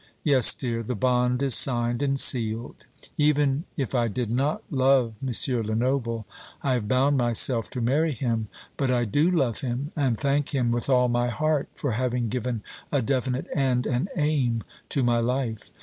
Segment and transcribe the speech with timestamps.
[0.23, 2.87] Yes, dear, the bond is signed and sealed.
[3.17, 5.31] Even if I did not love M.
[5.61, 6.25] Lenoble,
[6.63, 10.71] I have bound myself to marry him; but I do love him, and thank him
[10.71, 15.69] with all my heart for having given a definite end and aim to my life.